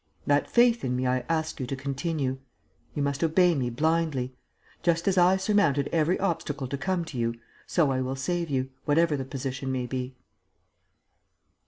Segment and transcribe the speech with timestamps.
[0.25, 2.39] That faith in me I ask you to continue.
[2.95, 4.35] You must obey me blindly.
[4.81, 7.35] Just as I surmounted every obstacle to come to you,
[7.67, 10.15] so I will save you, whatever the position may be."